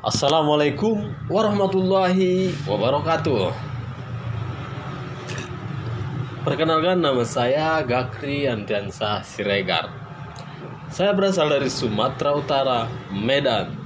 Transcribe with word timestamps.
Assalamualaikum 0.00 1.12
warahmatullahi 1.28 2.56
wabarakatuh. 2.64 3.52
Perkenalkan 6.40 7.04
nama 7.04 7.20
saya 7.28 7.84
Gakri 7.84 8.48
Andiansa 8.48 9.20
Siregar. 9.20 9.92
Saya 10.88 11.12
berasal 11.12 11.52
dari 11.52 11.68
Sumatera 11.68 12.32
Utara, 12.32 12.88
Medan. 13.12 13.76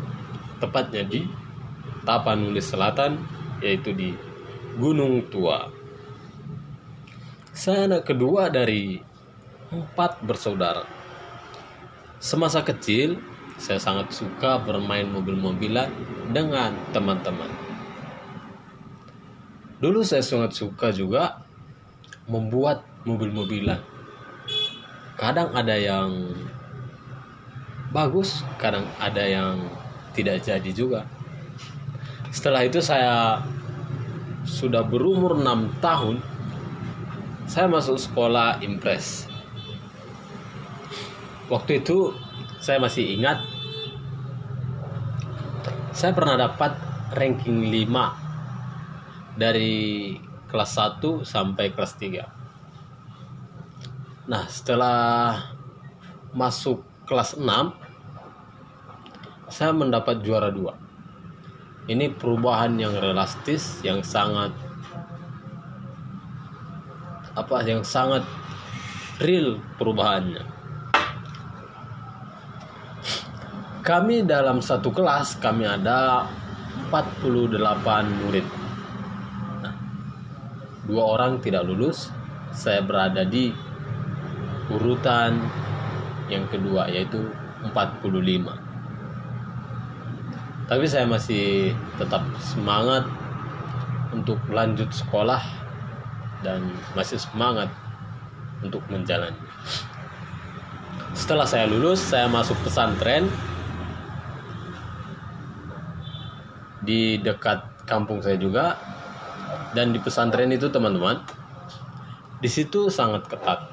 Tepatnya 0.63 1.03
di 1.03 1.27
Tapanuli 2.07 2.63
Selatan, 2.63 3.19
yaitu 3.59 3.91
di 3.91 4.15
Gunung 4.79 5.27
Tua. 5.35 5.67
Saya 7.51 7.91
anak 7.91 8.07
kedua 8.07 8.55
dari 8.55 9.03
empat 9.75 10.23
bersaudara. 10.23 10.87
Semasa 12.23 12.63
kecil, 12.63 13.19
saya 13.59 13.79
sangat 13.79 14.11
suka 14.11 14.59
bermain 14.63 15.07
mobil-mobilan 15.09 15.89
dengan 16.35 16.75
teman-teman. 16.91 17.51
Dulu 19.79 20.01
saya 20.01 20.25
sangat 20.25 20.57
suka 20.57 20.91
juga 20.91 21.45
membuat 22.25 22.83
mobil-mobilan. 23.05 23.81
Kadang 25.15 25.53
ada 25.53 25.77
yang 25.77 26.35
bagus, 27.95 28.43
kadang 28.59 28.89
ada 28.99 29.23
yang 29.23 29.61
tidak 30.17 30.43
jadi 30.43 30.71
juga. 30.75 31.07
Setelah 32.35 32.67
itu 32.67 32.83
saya 32.83 33.45
sudah 34.43 34.83
berumur 34.83 35.39
6 35.39 35.79
tahun, 35.79 36.19
saya 37.47 37.71
masuk 37.71 38.01
sekolah 38.01 38.59
Impres. 38.65 39.31
Waktu 41.53 41.85
itu 41.85 42.17
saya 42.59 42.81
masih 42.81 43.21
ingat 43.21 43.45
saya 45.95 46.11
pernah 46.11 46.35
dapat 46.35 46.75
ranking 47.15 47.71
5 47.71 49.39
dari 49.39 50.19
kelas 50.51 50.99
1 50.99 51.23
sampai 51.23 51.71
kelas 51.71 51.95
3 52.03 54.27
nah 54.27 54.43
setelah 54.51 55.39
masuk 56.35 56.83
kelas 57.07 57.39
6 57.39 57.47
saya 59.47 59.71
mendapat 59.71 60.19
juara 60.27 60.51
2 60.51 61.95
ini 61.95 62.11
perubahan 62.11 62.75
yang 62.75 62.99
realistis 62.99 63.79
yang 63.87 64.03
sangat 64.03 64.51
apa 67.39 67.63
yang 67.63 67.87
sangat 67.87 68.27
real 69.23 69.63
perubahannya 69.79 70.54
kami 73.85 74.25
dalam 74.25 74.65
satu 74.65 74.89
kelas 74.89 75.37
kami 75.45 75.69
ada 75.69 76.25
48 76.89 77.61
murid. 78.25 78.47
Nah, 79.61 79.77
dua 80.89 81.03
orang 81.05 81.37
tidak 81.45 81.69
lulus 81.69 82.09
saya 82.49 82.81
berada 82.81 83.29
di 83.29 83.53
urutan 84.73 85.37
yang 86.33 86.49
kedua 86.49 86.89
yaitu 86.89 87.29
45 87.61 88.65
tapi 90.65 90.89
saya 90.89 91.05
masih 91.05 91.77
tetap 92.01 92.25
semangat 92.41 93.05
untuk 94.17 94.41
lanjut 94.49 94.89
sekolah 94.89 95.45
dan 96.41 96.73
masih 96.97 97.21
semangat 97.21 97.69
untuk 98.65 98.81
menjalani. 98.89 99.37
Setelah 101.13 101.45
saya 101.45 101.69
lulus 101.69 102.01
saya 102.01 102.33
masuk 102.33 102.57
pesantren 102.65 103.29
di 106.85 107.19
dekat 107.19 107.85
kampung 107.89 108.21
saya 108.21 108.37
juga. 108.39 108.79
Dan 109.75 109.91
di 109.91 109.99
pesantren 109.99 110.55
itu 110.55 110.71
teman-teman 110.71 111.19
di 112.39 112.47
situ 112.47 112.93
sangat 112.93 113.27
ketat. 113.27 113.67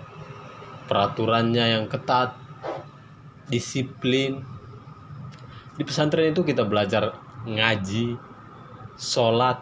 Peraturannya 0.90 1.78
yang 1.78 1.86
ketat 1.92 2.34
disiplin. 3.52 4.42
Di 5.78 5.84
pesantren 5.84 6.34
itu 6.34 6.42
kita 6.42 6.66
belajar 6.66 7.16
ngaji 7.46 8.18
sholat 8.96 9.60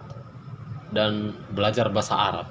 dan 0.94 1.34
belajar 1.54 1.90
bahasa 1.90 2.16
Arab. 2.18 2.48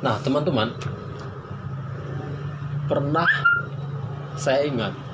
Nah 0.00 0.16
teman-teman 0.24 0.72
pernah 2.88 3.28
saya 4.34 4.66
ingat 4.66 5.09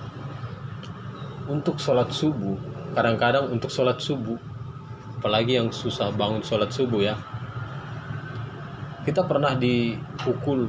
untuk 1.46 1.78
sholat 1.78 2.10
subuh 2.10 2.58
kadang-kadang 2.92 3.50
untuk 3.50 3.70
sholat 3.70 3.98
subuh 4.02 4.38
apalagi 5.18 5.58
yang 5.58 5.72
susah 5.72 6.12
bangun 6.12 6.42
sholat 6.42 6.70
subuh 6.70 7.00
ya 7.02 7.16
kita 9.06 9.22
pernah 9.22 9.54
dipukul 9.54 10.66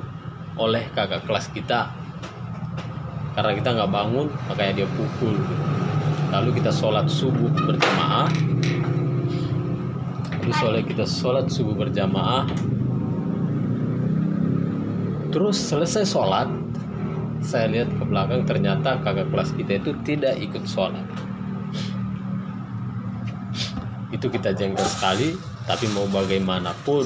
oleh 0.61 0.85
kakak 0.93 1.25
kelas 1.25 1.49
kita. 1.49 1.89
Karena 3.33 3.53
kita 3.57 3.69
nggak 3.73 3.89
bangun 3.89 4.27
makanya 4.45 4.85
dia 4.85 4.87
pukul. 4.93 5.33
Lalu 6.29 6.61
kita 6.61 6.69
sholat 6.69 7.09
subuh 7.09 7.49
berjamaah. 7.49 8.29
Lalu 10.41 10.53
sholat 10.53 10.83
kita 10.85 11.05
sholat 11.09 11.49
subuh 11.49 11.73
berjamaah. 11.73 12.45
Terus 15.33 15.57
selesai 15.57 16.05
sholat 16.05 16.49
saya 17.41 17.69
lihat 17.69 17.89
ke 17.93 18.03
belakang 18.03 18.43
ternyata 18.43 18.99
kakak 19.01 19.29
kelas 19.29 19.53
kita 19.53 19.79
itu 19.79 19.91
tidak 20.03 20.35
ikut 20.41 20.63
sholat. 20.65 21.05
Itu 24.11 24.27
kita 24.31 24.55
jengkel 24.55 24.87
sekali 24.87 25.37
tapi 25.67 25.85
mau 25.91 26.07
bagaimanapun 26.09 27.05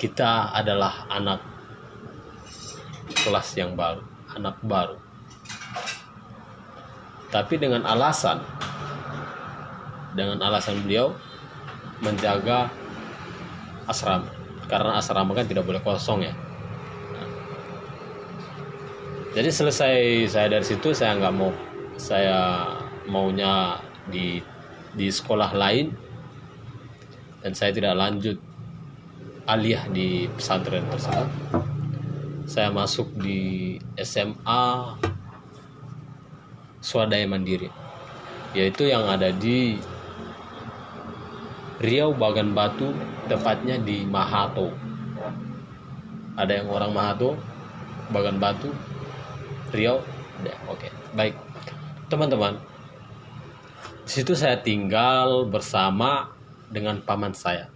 kita 0.00 0.52
adalah 0.52 1.06
anak 1.12 1.40
kelas 3.24 3.48
yang 3.56 3.78
baru 3.78 4.02
anak 4.34 4.58
baru. 4.66 4.98
Tapi 7.30 7.54
dengan 7.58 7.82
alasan 7.86 8.42
dengan 10.14 10.38
alasan 10.42 10.82
beliau 10.86 11.14
menjaga 12.02 12.70
asrama. 13.90 14.30
Karena 14.64 14.98
asrama 14.98 15.34
kan 15.34 15.46
tidak 15.46 15.66
boleh 15.66 15.82
kosong 15.82 16.24
ya 16.24 16.34
jadi 19.34 19.50
selesai 19.50 19.96
saya 20.30 20.46
dari 20.46 20.62
situ 20.62 20.94
saya 20.94 21.18
nggak 21.18 21.34
mau 21.34 21.50
saya 21.98 22.70
maunya 23.10 23.82
di 24.06 24.38
di 24.94 25.10
sekolah 25.10 25.50
lain. 25.54 25.90
Dan 27.44 27.52
saya 27.52 27.76
tidak 27.76 27.92
lanjut 27.98 28.40
aliyah 29.44 29.84
di 29.92 30.24
pesantren 30.32 30.88
tersebut. 30.88 31.28
Saya 32.48 32.72
masuk 32.72 33.12
di 33.20 33.76
SMA 34.00 34.96
swadaya 36.80 37.28
mandiri 37.28 37.68
yaitu 38.54 38.86
yang 38.86 39.04
ada 39.10 39.34
di 39.34 39.76
Riau 41.82 42.14
Bagan 42.14 42.54
Batu 42.54 42.94
tepatnya 43.26 43.82
di 43.82 44.06
Mahato. 44.06 44.70
Ada 46.38 46.62
yang 46.62 46.68
orang 46.70 46.94
Mahato 46.94 47.34
Bagan 48.14 48.38
Batu 48.38 48.70
Riau 49.74 49.98
ya, 50.46 50.54
oke. 50.70 50.86
Okay. 50.86 50.90
baik. 51.18 51.34
Teman-teman 52.06 52.62
di 54.06 54.10
situ 54.12 54.38
saya 54.38 54.62
tinggal 54.62 55.50
bersama 55.50 56.30
dengan 56.70 57.02
paman 57.02 57.34
saya. 57.34 57.66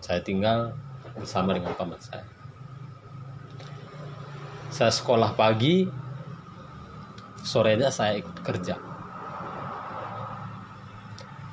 Saya 0.00 0.24
tinggal 0.24 0.72
bersama 1.12 1.52
dengan 1.52 1.76
paman 1.76 2.00
saya. 2.00 2.24
Saya 4.72 4.88
sekolah 4.88 5.36
pagi 5.36 5.84
sorenya 7.44 7.92
saya 7.92 8.16
ikut 8.24 8.40
kerja. 8.40 8.80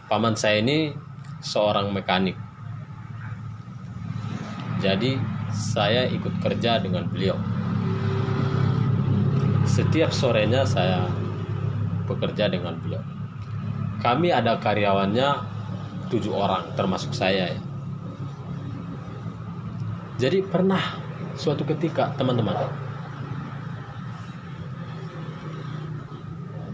Paman 0.08 0.40
saya 0.40 0.64
ini 0.64 0.96
seorang 1.44 1.92
mekanik. 1.92 2.40
Jadi 4.80 5.20
saya 5.52 6.08
ikut 6.08 6.40
kerja 6.40 6.80
dengan 6.80 7.12
beliau 7.12 7.61
setiap 9.72 10.12
sorenya 10.12 10.68
saya 10.68 11.08
bekerja 12.04 12.52
dengan 12.52 12.76
beliau. 12.84 13.00
Kami 14.04 14.28
ada 14.28 14.60
karyawannya 14.60 15.48
tujuh 16.12 16.36
orang, 16.36 16.76
termasuk 16.76 17.16
saya 17.16 17.56
ya. 17.56 17.62
Jadi 20.20 20.44
pernah 20.44 21.00
suatu 21.40 21.64
ketika 21.64 22.12
teman-teman, 22.20 22.68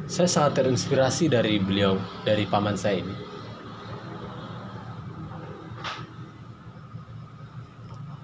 saya 0.10 0.26
sangat 0.26 0.66
terinspirasi 0.66 1.30
dari 1.30 1.62
beliau, 1.62 2.02
dari 2.26 2.50
paman 2.50 2.74
saya 2.74 3.06
ini. 3.06 3.16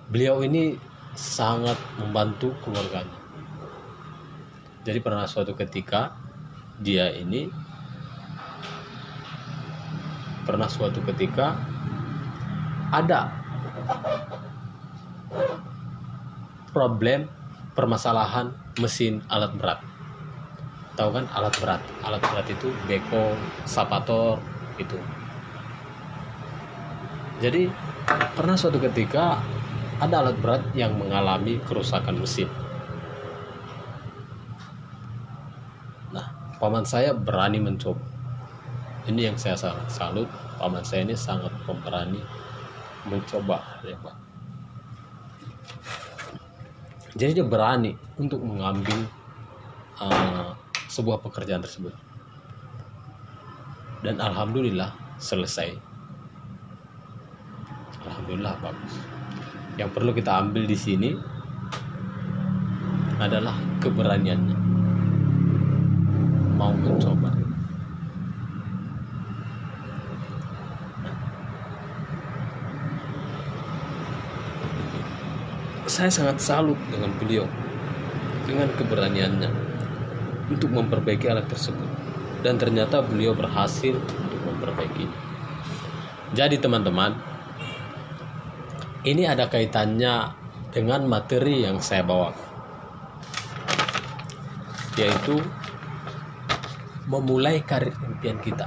Beliau 0.09 0.41
ini 0.41 0.77
sangat 1.13 1.77
membantu 2.01 2.53
keluarganya 2.65 3.22
jadi 4.83 4.99
pernah 4.99 5.23
suatu 5.23 5.55
ketika 5.55 6.11
dia 6.83 7.07
ini 7.15 7.47
pernah 10.43 10.67
suatu 10.67 10.99
ketika 11.07 11.55
ada 12.91 13.31
problem 16.75 17.31
permasalahan 17.73 18.51
mesin 18.75 19.23
alat 19.31 19.55
berat. 19.55 19.79
Tahu 20.99 21.09
kan 21.15 21.25
alat 21.31 21.55
berat? 21.63 21.81
Alat 22.03 22.21
berat 22.21 22.47
itu 22.51 22.69
beko 22.85 23.33
sapator 23.63 24.37
itu. 24.75 24.99
Jadi 27.39 27.71
pernah 28.35 28.59
suatu 28.59 28.83
ketika 28.83 29.39
ada 30.03 30.27
alat 30.27 30.37
berat 30.43 30.61
yang 30.75 30.99
mengalami 30.99 31.55
kerusakan 31.63 32.19
mesin 32.19 32.51
nah 36.13 36.29
paman 36.63 36.87
saya 36.87 37.11
berani 37.11 37.59
mencoba. 37.59 37.99
Ini 39.03 39.27
yang 39.27 39.35
saya 39.35 39.59
sangat 39.59 39.91
salut. 39.91 40.31
Paman 40.55 40.87
saya 40.87 41.03
ini 41.03 41.11
sangat 41.11 41.51
pemberani 41.67 42.23
mencoba 43.03 43.83
ya 43.83 43.99
pak. 43.99 44.15
Jadi 47.19 47.31
dia 47.35 47.43
berani 47.43 47.99
untuk 48.15 48.39
mengambil 48.39 49.03
uh, 49.99 50.55
sebuah 50.87 51.19
pekerjaan 51.19 51.59
tersebut. 51.59 51.91
Dan 54.07 54.23
alhamdulillah 54.23 54.95
selesai. 55.19 55.75
Alhamdulillah 58.07 58.55
bagus 58.63 59.03
yang 59.75 59.91
perlu 59.91 60.15
kita 60.15 60.31
ambil 60.39 60.63
di 60.63 60.77
sini 60.77 61.11
adalah 63.19 63.55
keberaniannya 63.83 64.62
mau 66.63 66.71
mencoba 66.71 67.27
saya 75.91 76.07
sangat 76.07 76.39
salut 76.39 76.79
dengan 76.87 77.11
beliau 77.19 77.43
dengan 78.47 78.71
keberaniannya 78.79 79.51
untuk 80.55 80.71
memperbaiki 80.71 81.27
alat 81.27 81.51
tersebut 81.51 81.91
dan 82.47 82.55
ternyata 82.55 83.03
beliau 83.03 83.35
berhasil 83.35 83.95
untuk 83.95 84.39
memperbaiki. 84.47 85.07
Jadi 86.35 86.59
teman-teman, 86.59 87.15
ini 89.07 89.23
ada 89.23 89.47
kaitannya 89.47 90.35
dengan 90.75 91.07
materi 91.07 91.63
yang 91.63 91.79
saya 91.79 92.03
bawa, 92.03 92.35
yaitu 94.99 95.39
memulai 97.13 97.61
karir 97.61 97.93
impian 98.01 98.41
kita. 98.41 98.65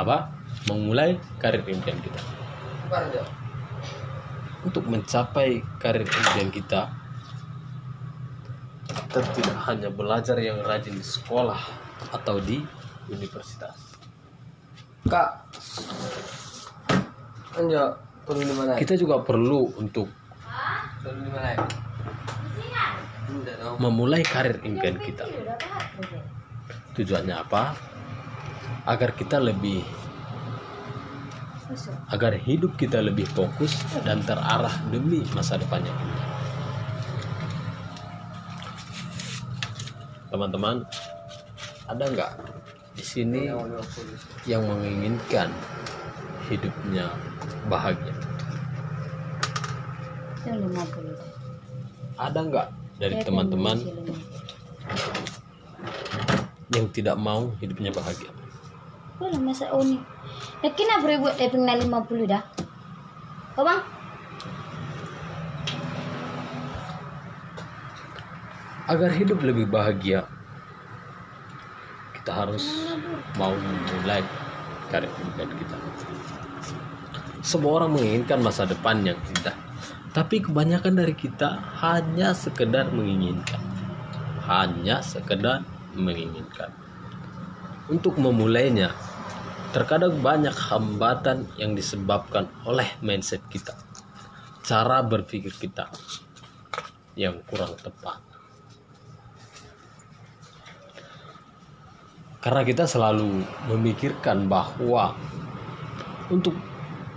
Apa? 0.00 0.32
Memulai 0.72 1.20
karir 1.36 1.60
impian 1.68 2.00
kita. 2.00 2.20
Untuk 4.64 4.88
mencapai 4.88 5.60
karir 5.76 6.08
impian 6.08 6.48
kita, 6.48 6.88
kita 8.88 9.20
tidak 9.36 9.58
hanya 9.68 9.88
belajar 9.92 10.40
yang 10.40 10.64
rajin 10.64 10.96
di 10.96 11.04
sekolah 11.04 11.60
atau 12.16 12.40
di 12.40 12.64
universitas. 13.12 13.76
Kak, 15.06 15.46
Anja, 17.56 17.94
perlu 18.26 18.42
di 18.42 18.54
mana? 18.58 18.74
Kita 18.74 18.98
juga 18.98 19.22
perlu 19.22 19.70
untuk 19.78 20.10
Perlu 21.00 21.20
di 21.22 21.30
mana? 21.30 21.54
Tidak 23.26 23.56
tahu. 23.58 23.74
memulai 23.78 24.22
karir 24.26 24.58
impian 24.66 24.98
kita. 24.98 25.26
Tujuannya 26.96 27.36
apa? 27.36 27.76
Agar 28.88 29.12
kita 29.12 29.36
lebih 29.36 29.84
agar 32.08 32.38
hidup 32.38 32.78
kita 32.78 33.02
lebih 33.02 33.26
fokus 33.34 33.74
dan 34.06 34.22
terarah 34.22 34.72
demi 34.88 35.26
masa 35.34 35.58
depannya. 35.58 35.90
Teman-teman, 40.30 40.86
ada 41.90 42.04
nggak 42.06 42.32
di 42.96 43.04
sini 43.04 43.50
yang 44.46 44.62
menginginkan 44.64 45.50
hidupnya 46.46 47.10
bahagia? 47.66 48.14
Yang 50.46 50.58
50. 50.70 52.22
Ada 52.22 52.40
nggak 52.40 52.68
dari 52.96 53.16
teman-teman 53.26 53.76
yang 56.74 56.90
tidak 56.90 57.14
mau 57.14 57.54
hidupnya 57.62 57.94
bahagia? 57.94 58.30
Masa 59.40 59.70
oh 59.72 59.80
ni. 59.80 59.96
Yakin 60.60 60.86
nak 60.90 61.00
boleh 61.00 61.18
buat 61.22 61.34
dia 61.38 61.48
pengenal 61.48 61.78
50 61.80 62.32
dah. 62.32 62.42
Kau 63.56 63.64
bang? 63.64 63.80
Agar 68.86 69.10
hidup 69.10 69.42
lebih 69.42 69.66
bahagia, 69.66 70.30
kita 72.14 72.30
harus 72.30 72.94
mau 73.34 73.50
memulai 73.50 74.22
karir 74.92 75.10
impian 75.26 75.50
kita. 75.58 75.76
Semua 77.42 77.82
orang 77.82 77.98
menginginkan 77.98 78.42
masa 78.46 78.62
depan 78.62 79.02
yang 79.02 79.18
indah, 79.34 79.54
tapi 80.14 80.38
kebanyakan 80.38 81.02
dari 81.02 81.14
kita 81.18 81.58
hanya 81.82 82.30
sekedar 82.30 82.90
menginginkan, 82.94 83.58
hanya 84.46 85.02
sekedar 85.02 85.66
menginginkan. 85.96 86.70
Untuk 87.90 88.18
memulainya, 88.20 88.92
terkadang 89.70 90.22
banyak 90.22 90.54
hambatan 90.54 91.44
yang 91.58 91.74
disebabkan 91.76 92.48
oleh 92.64 92.86
mindset 93.02 93.42
kita, 93.50 93.74
cara 94.64 95.02
berpikir 95.02 95.52
kita 95.52 95.90
yang 97.16 97.40
kurang 97.48 97.74
tepat. 97.80 98.20
Karena 102.40 102.62
kita 102.62 102.86
selalu 102.86 103.42
memikirkan 103.66 104.46
bahwa 104.46 105.18
untuk 106.30 106.54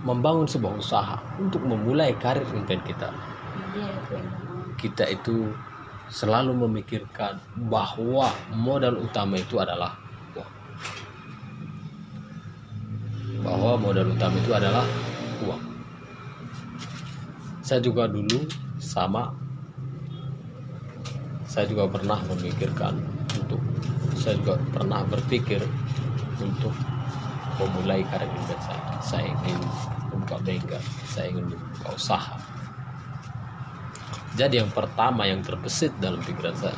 membangun 0.01 0.49
sebuah 0.49 0.73
usaha, 0.79 1.17
untuk 1.37 1.61
memulai 1.65 2.17
karir 2.17 2.47
impian 2.55 2.81
kita, 2.81 3.13
mau. 3.13 4.19
kita 4.79 5.05
itu 5.11 5.53
selalu 6.09 6.67
memikirkan 6.67 7.37
bahwa 7.69 8.33
modal 8.53 8.97
utama 8.97 9.37
itu 9.37 9.61
adalah 9.61 9.93
uang. 10.33 10.53
Bahwa 13.45 13.71
modal 13.77 14.09
utama 14.09 14.35
itu 14.41 14.51
adalah 14.51 14.85
uang. 15.45 15.63
Saya 17.61 17.79
juga 17.85 18.09
dulu 18.09 18.49
sama 18.81 19.29
saya 21.49 21.65
juga 21.65 21.89
pernah 21.89 22.21
memikirkan 22.29 22.93
untuk 23.41 23.61
saya 24.13 24.37
juga 24.37 24.61
pernah 24.69 25.01
berpikir 25.05 25.61
untuk 26.37 26.73
memulai 27.57 28.05
karir 28.05 28.29
saya. 28.47 28.81
Saya 29.01 29.25
ingin 29.33 29.57
membuka 30.13 30.37
bengkel, 30.45 30.81
saya 31.09 31.33
ingin 31.33 31.49
membuka 31.49 31.89
usaha. 31.97 32.48
Jadi 34.37 34.61
yang 34.61 34.69
pertama 34.69 35.25
yang 35.25 35.41
terbesit 35.41 35.95
dalam 35.97 36.21
pikiran 36.21 36.53
saya, 36.53 36.77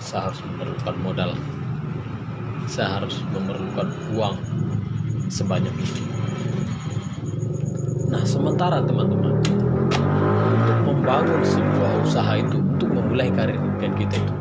saya 0.00 0.28
harus 0.28 0.40
memerlukan 0.44 0.96
modal. 1.00 1.30
Saya 2.68 3.00
harus 3.00 3.20
memerlukan 3.32 3.88
uang 4.14 4.36
sebanyak 5.30 5.72
itu. 5.80 6.02
Nah, 8.10 8.22
sementara 8.26 8.82
teman-teman, 8.82 9.38
untuk 9.38 10.78
membangun 10.82 11.42
sebuah 11.46 11.92
usaha 12.02 12.32
itu, 12.36 12.58
untuk 12.58 12.90
memulai 12.90 13.30
karir 13.30 13.54
impian 13.54 13.94
kita 13.94 14.18
itu, 14.18 14.34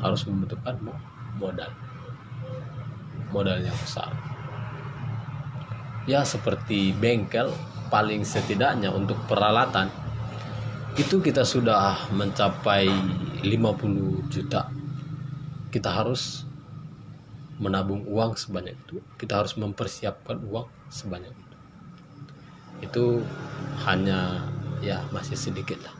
harus 0.00 0.22
membutuhkan 0.28 0.76
mo- 0.84 1.00
modal. 1.40 1.72
Modal 3.32 3.64
yang 3.64 3.76
besar. 3.80 4.12
Ya, 6.06 6.22
seperti 6.22 6.94
bengkel, 6.94 7.50
paling 7.88 8.26
setidaknya 8.26 8.90
untuk 8.90 9.18
peralatan 9.30 9.88
itu 10.96 11.20
kita 11.20 11.44
sudah 11.44 12.08
mencapai 12.08 12.88
50 13.44 14.32
juta. 14.32 14.72
Kita 15.68 15.92
harus 15.92 16.48
menabung 17.60 18.08
uang 18.08 18.32
sebanyak 18.40 18.72
itu. 18.88 19.04
Kita 19.20 19.44
harus 19.44 19.60
mempersiapkan 19.60 20.40
uang 20.48 20.64
sebanyak 20.88 21.36
itu. 21.36 21.56
Itu 22.80 23.04
hanya 23.84 24.40
ya 24.80 25.04
masih 25.12 25.36
sedikit 25.36 25.76
lah. 25.84 25.92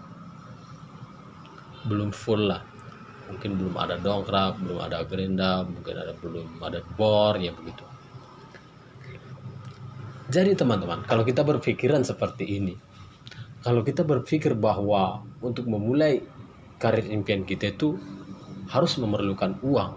Belum 1.85 2.09
full 2.09 2.49
lah. 2.49 2.65
Mungkin 3.29 3.61
belum 3.61 3.77
ada 3.77 4.01
dongkrak 4.01 4.65
belum 4.65 4.81
ada 4.81 5.03
gerinda 5.05 5.67
mungkin 5.67 5.99
ada 5.99 6.15
belum 6.15 6.63
ada 6.63 6.79
bor 6.95 7.35
ya 7.35 7.51
begitu 7.51 7.83
jadi 10.27 10.59
teman-teman, 10.59 11.07
kalau 11.07 11.23
kita 11.23 11.47
berpikiran 11.47 12.03
seperti 12.03 12.59
ini, 12.59 12.75
kalau 13.63 13.87
kita 13.87 14.03
berpikir 14.03 14.59
bahwa 14.59 15.23
untuk 15.39 15.71
memulai 15.71 16.23
karir 16.83 17.07
impian 17.07 17.47
kita 17.47 17.71
itu 17.71 17.95
harus 18.67 18.99
memerlukan 18.99 19.55
uang, 19.63 19.95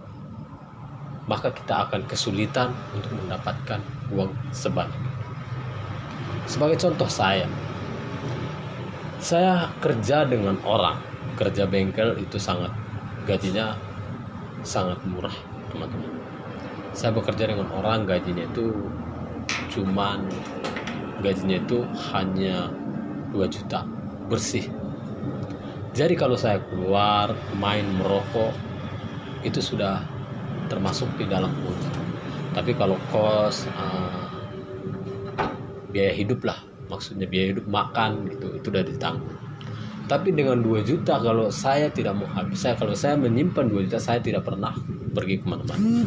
maka 1.25 1.49
kita 1.49 1.89
akan 1.89 2.05
kesulitan 2.05 2.73
untuk 2.93 3.13
mendapatkan 3.17 3.81
uang 4.13 4.29
sebanyak. 4.53 5.01
Sebagai 6.49 6.77
contoh 6.81 7.09
saya, 7.09 7.45
saya 9.21 9.69
kerja 9.81 10.25
dengan 10.25 10.61
orang, 10.65 10.97
kerja 11.37 11.65
bengkel 11.65 12.17
itu 12.21 12.37
sangat 12.37 12.73
gajinya 13.25 13.77
sangat 14.61 14.97
murah, 15.05 15.33
teman-teman. 15.73 16.09
Saya 16.93 17.13
bekerja 17.13 17.49
dengan 17.49 17.69
orang 17.73 18.09
gajinya 18.09 18.49
itu 18.49 18.73
cuman 19.73 20.27
gajinya 21.21 21.59
itu 21.59 21.83
hanya 22.13 22.71
2 23.35 23.45
juta 23.49 23.85
bersih. 24.29 24.65
Jadi 25.93 26.13
kalau 26.15 26.37
saya 26.37 26.61
keluar 26.69 27.33
main 27.57 27.85
merokok 27.97 28.53
itu 29.43 29.59
sudah 29.59 30.05
termasuk 30.69 31.09
di 31.17 31.25
dalam 31.25 31.51
uang. 31.65 31.81
Tapi 32.53 32.71
kalau 32.77 32.97
kos 33.09 33.65
uh, 33.73 34.29
biaya 35.89 36.13
hidup 36.13 36.45
lah 36.45 36.57
maksudnya 36.89 37.25
biaya 37.29 37.53
hidup 37.57 37.65
makan 37.69 38.29
gitu 38.29 38.47
itu 38.57 38.67
udah 38.69 38.83
ditanggung 38.85 39.37
tapi 40.09 40.33
dengan 40.33 40.65
2 40.65 40.89
juta 40.89 41.21
kalau 41.21 41.53
saya 41.53 41.93
tidak 41.93 42.17
mau 42.17 42.25
habis 42.33 42.65
saya 42.65 42.73
kalau 42.73 42.97
saya 42.97 43.13
menyimpan 43.17 43.69
2 43.69 43.85
juta 43.89 44.01
saya 44.01 44.17
tidak 44.21 44.45
pernah 44.45 44.73
pergi 45.13 45.41
ke 45.41 45.45
mana-mana 45.45 46.05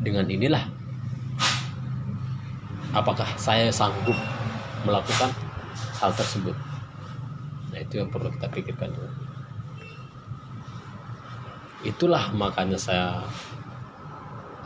dengan 0.00 0.28
inilah 0.28 0.64
apakah 2.96 3.26
saya 3.38 3.70
sanggup 3.70 4.16
melakukan 4.86 5.30
hal 5.98 6.10
tersebut? 6.14 6.56
Nah 7.70 7.78
itu 7.78 8.02
yang 8.02 8.10
perlu 8.10 8.30
kita 8.34 8.48
pikirkan 8.50 8.90
juga 8.94 9.30
itulah 11.80 12.28
makanya 12.36 12.76
saya 12.76 13.24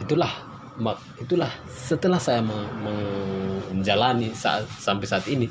itulah 0.03 0.31
mak 0.75 0.99
itulah 1.23 1.47
setelah 1.71 2.19
saya 2.19 2.43
menjalani 2.43 4.35
saat 4.35 4.67
sampai 4.67 5.07
saat 5.07 5.23
ini 5.31 5.47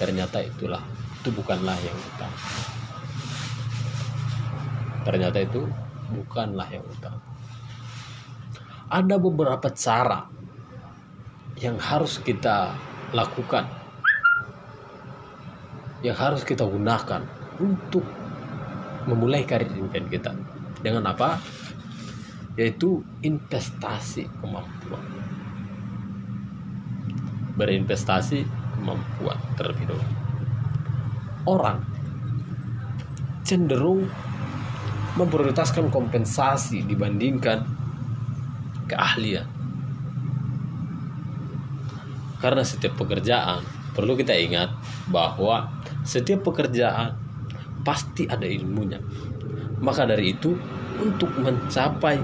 ternyata 0.00 0.40
itulah 0.40 0.80
itu 1.20 1.28
bukanlah 1.34 1.76
yang 1.84 1.98
utama. 1.98 2.38
Ternyata 5.04 5.38
itu 5.44 5.66
bukanlah 6.14 6.68
yang 6.72 6.84
utama. 6.88 7.20
Ada 8.88 9.16
beberapa 9.20 9.68
cara 9.68 10.24
yang 11.58 11.74
harus 11.78 12.22
kita 12.22 12.74
lakukan 13.10 13.66
yang 15.98 16.14
harus 16.14 16.46
kita 16.46 16.62
gunakan 16.62 17.26
untuk 17.58 18.06
memulai 19.10 19.42
karir 19.42 19.66
impian 19.74 20.06
kita. 20.06 20.30
Dengan 20.78 21.10
apa? 21.10 21.42
Yaitu 22.54 23.02
investasi 23.26 24.30
kemampuan. 24.38 25.02
Berinvestasi 27.58 28.46
kemampuan 28.78 29.38
terlebih 29.58 29.90
dahulu. 29.90 30.14
Orang 31.50 31.82
cenderung 33.42 34.06
memprioritaskan 35.18 35.90
kompensasi 35.90 36.86
dibandingkan 36.86 37.66
keahlian 38.86 39.57
karena 42.38 42.62
setiap 42.62 42.98
pekerjaan 42.98 43.62
perlu 43.94 44.14
kita 44.14 44.34
ingat 44.34 44.70
bahwa 45.10 45.70
setiap 46.06 46.46
pekerjaan 46.46 47.18
pasti 47.82 48.26
ada 48.26 48.46
ilmunya 48.46 49.02
maka 49.78 50.06
dari 50.06 50.34
itu 50.34 50.54
untuk 50.98 51.30
mencapai 51.38 52.18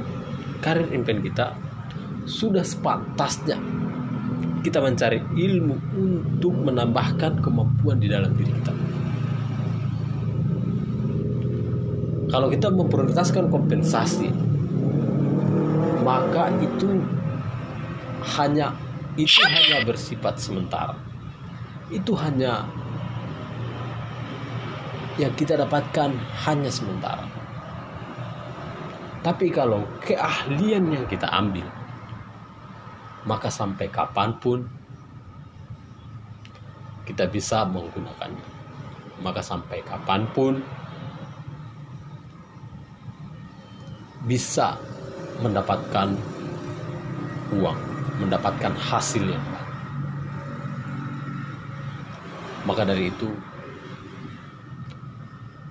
karir 0.59 0.91
impian 0.91 1.23
kita 1.23 1.55
sudah 2.25 2.65
sepantasnya 2.65 3.59
kita 4.65 4.81
mencari 4.81 5.21
ilmu 5.21 5.77
untuk 5.93 6.57
menambahkan 6.57 7.45
kemampuan 7.45 8.01
di 8.01 8.09
dalam 8.09 8.33
diri 8.33 8.49
kita. 8.49 8.73
Kalau 12.33 12.49
kita 12.49 12.73
memprioritaskan 12.73 13.53
kompensasi, 13.53 14.33
maka 16.01 16.49
itu 16.65 17.05
hanya 18.41 18.73
itu 19.15 19.41
hanya 19.47 19.87
bersifat 19.87 20.39
sementara. 20.43 20.99
Itu 21.91 22.19
hanya 22.19 22.67
yang 25.15 25.31
kita 25.39 25.55
dapatkan 25.55 26.11
hanya 26.47 26.71
sementara. 26.71 27.23
Tapi 29.23 29.49
kalau 29.49 29.87
keahlian 30.05 30.91
yang 30.91 31.07
kita 31.09 31.25
ambil, 31.31 31.65
maka 33.25 33.49
sampai 33.49 33.89
kapan 33.89 34.37
pun 34.37 34.69
kita 37.09 37.31
bisa 37.31 37.65
menggunakannya. 37.65 38.49
Maka 39.23 39.41
sampai 39.41 39.81
kapan 39.87 40.29
pun 40.35 40.61
bisa 44.29 44.77
mendapatkan 45.41 46.17
uang, 47.55 47.81
mendapatkan 48.23 48.75
hasil 48.75 49.25
yang 49.27 49.45
baik. 49.51 49.71
Maka 52.65 52.83
dari 52.89 53.13
itu 53.13 53.29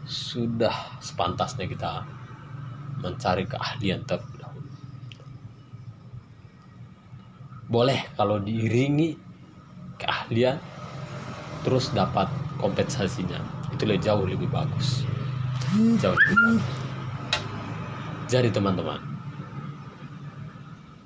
sudah 0.04 1.00
sepantasnya 1.02 1.66
kita 1.66 2.06
mencari 3.02 3.48
keahlian 3.48 4.04
terlebih 4.06 4.38
dahulu. 4.44 4.70
Boleh 7.72 8.00
kalau 8.14 8.38
diiringi 8.38 9.18
keahlian 9.98 10.60
terus 11.64 11.96
dapat 11.96 12.28
kompensasinya 12.60 13.40
itu 13.72 13.88
lebih 13.88 14.04
jauh 14.04 14.26
lebih 14.28 14.50
bagus 14.52 15.08
jauh 16.04 16.14
lebih 16.14 16.38
bagus 16.44 16.66
jadi 18.28 18.50
teman-teman 18.52 19.00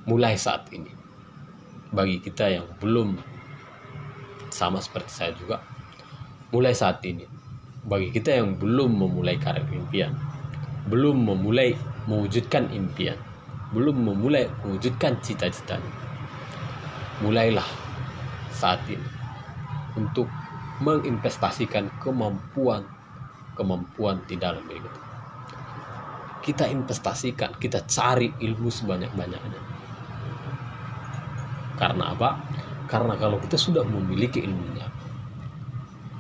mulai 0.10 0.34
saat 0.34 0.66
ini 0.74 0.97
bagi 1.94 2.20
kita 2.20 2.52
yang 2.52 2.68
belum 2.80 3.20
sama 4.52 4.80
seperti 4.80 5.12
saya 5.12 5.32
juga 5.36 5.64
mulai 6.52 6.72
saat 6.72 7.04
ini 7.04 7.28
bagi 7.88 8.12
kita 8.12 8.40
yang 8.40 8.56
belum 8.60 8.96
memulai 8.96 9.40
karir 9.40 9.68
impian 9.72 10.16
belum 10.88 11.28
memulai 11.28 11.76
mewujudkan 12.08 12.72
impian, 12.72 13.20
belum 13.76 14.08
memulai 14.08 14.48
mewujudkan 14.64 15.20
cita-cita. 15.20 15.76
Mulailah 17.20 17.68
saat 18.56 18.80
ini 18.88 19.04
untuk 20.00 20.32
menginvestasikan 20.80 21.92
kemampuan 22.00 22.88
kemampuan 23.60 24.24
di 24.30 24.40
dalam 24.40 24.64
diri 24.70 24.80
kita. 24.80 25.02
Kita 26.48 26.66
investasikan, 26.72 27.60
kita 27.60 27.84
cari 27.84 28.32
ilmu 28.40 28.72
sebanyak-banyaknya. 28.72 29.62
Karena 31.78 32.18
apa? 32.18 32.42
Karena 32.90 33.14
kalau 33.16 33.38
kita 33.38 33.56
sudah 33.56 33.86
memiliki 33.86 34.42
ilmunya, 34.42 34.90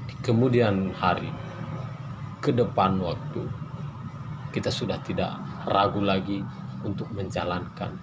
di 0.06 0.16
kemudian 0.22 0.94
hari, 0.94 1.34
ke 2.40 2.54
depan 2.54 3.02
waktu, 3.02 3.42
kita 4.54 4.70
sudah 4.70 5.02
tidak 5.02 5.34
ragu 5.66 6.00
lagi 6.00 6.46
untuk 6.86 7.10
menjalankan 7.12 7.98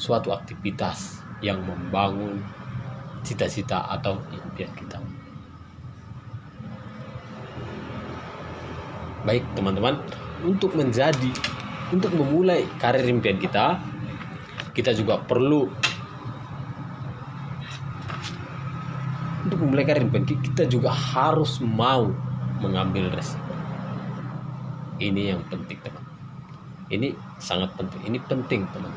suatu 0.00 0.32
aktivitas 0.32 1.22
yang 1.44 1.60
membangun 1.62 2.40
cita-cita 3.20 3.84
atau 3.92 4.18
impian 4.32 4.72
kita. 4.72 4.98
Baik, 9.24 9.44
teman-teman, 9.56 9.96
untuk 10.44 10.76
menjadi 10.76 11.32
untuk 11.88 12.12
memulai 12.12 12.64
karir 12.76 13.04
impian 13.08 13.40
kita, 13.40 13.80
kita 14.76 14.92
juga 14.92 15.20
perlu 15.22 15.70
untuk 19.54 19.70
memulai 19.70 19.86
karir 19.86 20.10
kita 20.26 20.66
juga 20.66 20.90
harus 20.90 21.62
mau 21.62 22.10
mengambil 22.58 23.14
resiko 23.14 23.54
ini 25.02 25.34
yang 25.34 25.42
penting 25.50 25.78
teman. 25.82 26.04
Ini 26.92 27.08
sangat 27.42 27.74
penting. 27.74 28.14
Ini 28.14 28.18
penting 28.30 28.62
teman. 28.70 28.92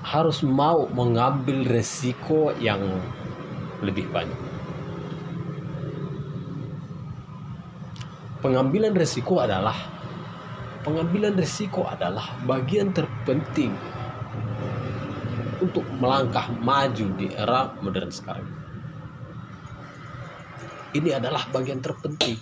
Harus 0.00 0.40
mau 0.40 0.88
mengambil 0.88 1.68
resiko 1.68 2.56
yang 2.56 2.80
lebih 3.84 4.08
banyak. 4.08 4.40
Pengambilan 8.40 8.96
resiko 8.96 9.44
adalah 9.44 9.76
pengambilan 10.80 11.36
resiko 11.36 11.84
adalah 11.84 12.24
bagian 12.48 12.88
terpenting 12.96 13.76
untuk 15.60 15.84
melangkah 16.00 16.48
maju 16.50 17.06
di 17.16 17.30
era 17.32 17.72
modern 17.80 18.10
sekarang 18.10 18.60
ini 20.90 21.14
adalah 21.14 21.46
bagian 21.54 21.78
terpenting. 21.78 22.34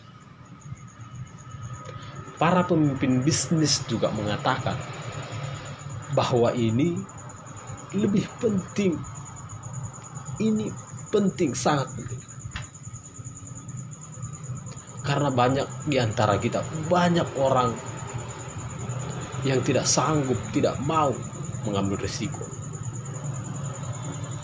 Para 2.39 2.65
pemimpin 2.65 3.21
bisnis 3.21 3.83
juga 3.91 4.09
mengatakan 4.15 4.79
bahwa 6.17 6.55
ini 6.57 6.97
lebih 7.93 8.25
penting. 8.41 8.97
Ini 10.39 10.71
penting, 11.13 11.53
sangat 11.53 11.91
penting. 11.93 12.23
Karena 15.03 15.29
banyak 15.35 15.67
di 15.89 15.97
antara 15.99 16.39
kita, 16.39 16.63
banyak 16.87 17.27
orang 17.37 17.75
yang 19.43 19.61
tidak 19.67 19.85
sanggup, 19.85 20.39
tidak 20.55 20.79
mau 20.87 21.11
mengambil 21.67 22.01
risiko. 22.01 22.48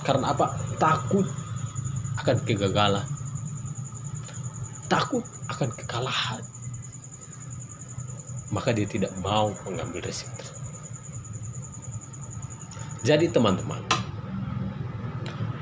Karena 0.05 0.37
apa? 0.37 0.53
Takut 0.77 1.25
akan 2.21 2.37
kegagalan. 2.45 3.09
Takut 4.87 5.25
akan 5.49 5.69
kekalahan. 5.73 6.45
Maka 8.53 8.71
dia 8.77 8.85
tidak 8.85 9.11
mau 9.25 9.51
mengambil 9.65 10.05
risiko. 10.05 10.45
Jadi 13.05 13.29
teman-teman, 13.29 13.81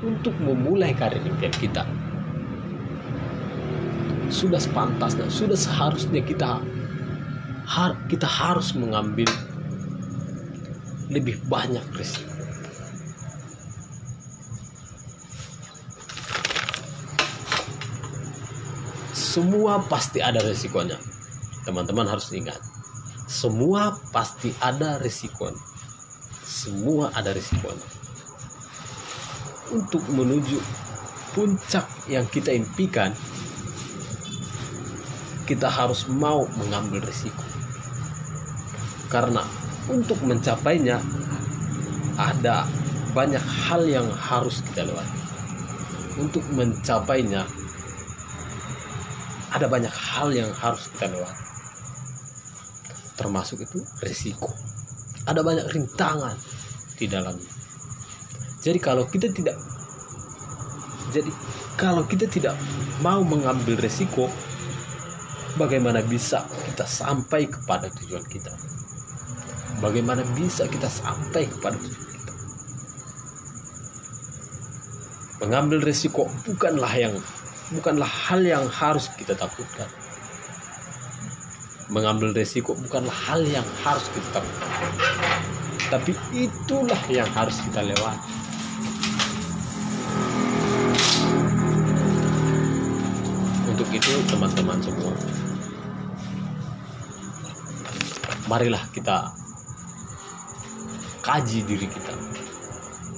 untuk 0.03 0.35
memulai 0.39 0.95
karir 0.95 1.19
impian 1.23 1.51
kita, 1.51 1.83
sudah 4.31 4.59
sepantasnya, 4.59 5.27
sudah 5.27 5.55
seharusnya 5.55 6.23
kita 6.23 6.63
har, 7.67 7.91
kita 8.07 8.27
harus 8.27 8.71
mengambil 8.75 9.27
lebih 11.11 11.39
banyak 11.51 11.83
risiko. 11.95 12.32
Semua 19.33 19.81
pasti 19.89 20.21
ada 20.21 20.45
risikonya. 20.45 20.93
Teman-teman 21.65 22.05
harus 22.05 22.29
ingat. 22.37 22.61
Semua 23.25 23.97
pasti 24.13 24.53
ada 24.61 25.01
risikonya. 25.01 25.57
Semua 26.45 27.09
ada 27.17 27.33
risikonya. 27.33 27.81
Untuk 29.73 30.05
menuju 30.13 30.61
puncak 31.33 31.89
yang 32.05 32.29
kita 32.29 32.53
impikan, 32.53 33.09
kita 35.49 35.65
harus 35.65 36.05
mau 36.13 36.45
mengambil 36.61 37.01
risiko. 37.01 37.41
Karena 39.09 39.41
untuk 39.89 40.21
mencapainya 40.21 41.01
ada 42.21 42.69
banyak 43.17 43.41
hal 43.41 43.81
yang 43.89 44.05
harus 44.13 44.61
kita 44.61 44.85
lewati. 44.85 45.21
Untuk 46.21 46.45
mencapainya 46.53 47.62
ada 49.53 49.69
banyak 49.69 49.93
hal 49.93 50.33
yang 50.33 50.49
harus 50.57 50.89
kita 50.89 51.13
lewati. 51.13 51.45
Termasuk 53.13 53.61
itu 53.61 53.77
risiko. 54.01 54.49
Ada 55.29 55.45
banyak 55.45 55.69
rintangan 55.69 56.33
di 56.97 57.05
dalamnya. 57.05 57.51
Jadi 58.65 58.79
kalau 58.81 59.05
kita 59.05 59.29
tidak 59.29 59.55
jadi 61.13 61.29
kalau 61.77 62.09
kita 62.09 62.25
tidak 62.25 62.57
mau 63.05 63.21
mengambil 63.21 63.77
risiko, 63.77 64.25
bagaimana 65.61 66.01
bisa 66.01 66.41
kita 66.65 66.89
sampai 66.89 67.45
kepada 67.45 67.93
tujuan 68.01 68.25
kita? 68.25 68.49
Bagaimana 69.77 70.25
bisa 70.33 70.65
kita 70.65 70.89
sampai 70.89 71.45
kepada 71.45 71.77
tujuan 71.77 72.09
kita? 72.17 72.33
Mengambil 75.45 75.85
risiko 75.85 76.25
bukanlah 76.47 76.93
yang 76.97 77.13
bukanlah 77.73 78.07
hal 78.07 78.45
yang 78.45 78.69
harus 78.69 79.09
kita 79.17 79.33
takutkan. 79.33 79.89
Mengambil 81.89 82.31
risiko 82.31 82.77
bukanlah 82.77 83.11
hal 83.11 83.41
yang 83.43 83.65
harus 83.81 84.05
kita 84.13 84.39
takutkan. 84.39 84.71
Tapi 85.89 86.11
itulah 86.33 87.01
yang 87.09 87.27
harus 87.33 87.57
kita 87.65 87.81
lewati. 87.85 88.33
Untuk 93.73 93.89
itu 93.89 94.13
teman-teman 94.29 94.77
semua, 94.85 95.13
marilah 98.45 98.81
kita 98.93 99.33
kaji 101.25 101.65
diri 101.65 101.89
kita. 101.89 102.13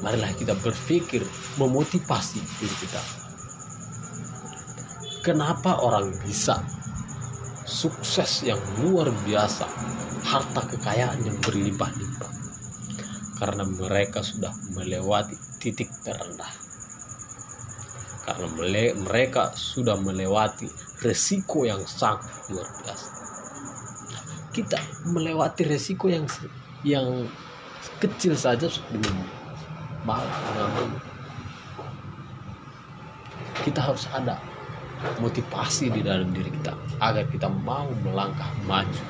Marilah 0.04 0.32
kita 0.36 0.56
berpikir 0.60 1.24
memotivasi 1.60 2.40
diri 2.60 2.76
kita. 2.80 3.25
Kenapa 5.26 5.82
orang 5.82 6.14
bisa 6.22 6.62
sukses 7.66 8.46
yang 8.46 8.62
luar 8.78 9.10
biasa, 9.26 9.66
harta 10.22 10.62
kekayaan 10.70 11.18
yang 11.26 11.34
berlimpah-limpah? 11.42 12.30
Karena 13.42 13.66
mereka 13.66 14.22
sudah 14.22 14.54
melewati 14.78 15.34
titik 15.58 15.90
terendah. 16.06 16.54
Karena 18.22 18.54
mereka 19.02 19.50
sudah 19.58 19.98
melewati 19.98 20.70
resiko 21.02 21.66
yang 21.66 21.82
sangat 21.90 22.30
luar 22.54 22.70
biasa. 22.86 23.10
Kita 24.54 24.78
melewati 25.10 25.66
resiko 25.66 26.06
yang 26.06 26.30
yang 26.86 27.26
kecil 27.98 28.38
saja 28.38 28.70
mau 30.06 30.22
mengambil. 30.22 31.02
Kita 33.66 33.82
harus 33.82 34.06
ada 34.14 34.38
motivasi 35.20 35.92
di 35.92 36.02
dalam 36.02 36.32
diri 36.32 36.52
kita 36.52 36.74
agar 37.00 37.26
kita 37.30 37.48
mau 37.52 37.88
melangkah 38.04 38.50
maju. 38.66 39.04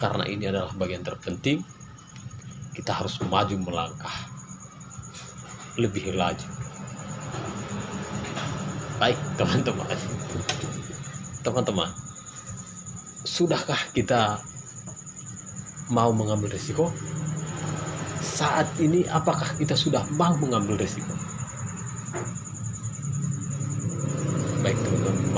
Karena 0.00 0.24
ini 0.24 0.48
adalah 0.48 0.72
bagian 0.80 1.04
terpenting, 1.04 1.60
kita 2.72 2.96
harus 2.96 3.20
maju 3.28 3.56
melangkah 3.60 4.16
lebih 5.76 6.16
laju. 6.16 6.48
Baik, 8.96 9.16
teman-teman. 9.36 9.96
Teman-teman, 11.40 11.88
sudahkah 13.24 13.80
kita 13.96 14.40
mau 15.88 16.12
mengambil 16.12 16.52
risiko? 16.52 16.92
Saat 18.20 18.68
ini 18.80 19.04
apakah 19.08 19.56
kita 19.56 19.76
sudah 19.76 20.04
mau 20.16 20.36
mengambil 20.36 20.80
risiko? 20.80 21.12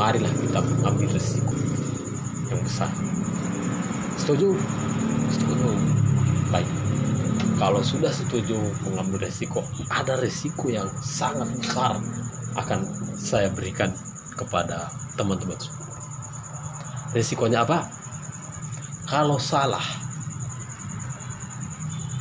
Marilah 0.02 0.34
kita 0.34 0.58
mengambil 0.66 1.14
risiko 1.14 1.54
yang 2.50 2.58
besar. 2.66 2.90
Setuju? 4.18 4.58
Setuju. 5.30 5.78
Baik. 6.50 6.66
Kalau 7.54 7.78
sudah 7.86 8.10
setuju 8.10 8.58
mengambil 8.82 9.22
risiko, 9.22 9.62
ada 9.86 10.18
risiko 10.18 10.74
yang 10.74 10.90
sangat 10.98 11.46
besar 11.54 12.02
akan 12.58 12.82
saya 13.14 13.46
berikan 13.54 13.94
kepada 14.34 14.90
teman-teman 15.14 15.54
semua. 15.62 15.86
Risikonya 17.14 17.62
apa? 17.62 17.86
Kalau 19.06 19.38
salah, 19.38 19.86